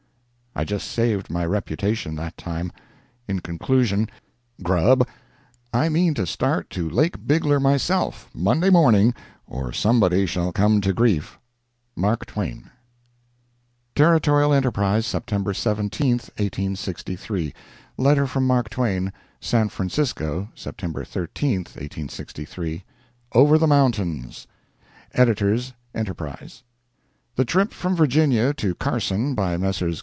I 0.53 0.65
just 0.65 0.91
saved 0.91 1.29
my 1.29 1.45
reputation 1.45 2.15
that 2.17 2.35
time. 2.35 2.73
In 3.25 3.39
conclusion, 3.39 4.09
"Grub," 4.61 5.07
I 5.73 5.87
mean 5.87 6.13
to 6.15 6.27
start 6.27 6.69
to 6.71 6.89
Lake 6.89 7.25
Bigler 7.25 7.57
myself, 7.57 8.29
Monday 8.33 8.69
morning, 8.69 9.13
or 9.47 9.71
somebody 9.71 10.25
shall 10.25 10.51
come 10.51 10.81
to 10.81 10.91
grief. 10.91 11.39
MARK 11.95 12.25
TWAIN. 12.25 12.69
Territorial 13.95 14.51
Enterprise, 14.53 15.05
September 15.05 15.53
17, 15.53 16.19
1863 16.35 17.53
LETTER 17.97 18.27
FROM 18.27 18.45
MARK 18.45 18.69
TWAIN 18.69 19.13
SAN 19.39 19.69
FRANCISCO, 19.69 20.49
September 20.53 21.05
13, 21.05 21.59
1863 21.59 22.83
OVER 23.33 23.57
THE 23.57 23.67
MOUNTAINS 23.67 24.47
EDITORS 25.13 25.73
ENTERPRISE: 25.95 26.63
The 27.37 27.45
trip 27.45 27.71
from 27.71 27.95
Virginia 27.95 28.53
to 28.55 28.75
Carson 28.75 29.33
by 29.33 29.55
Messrs. 29.55 29.99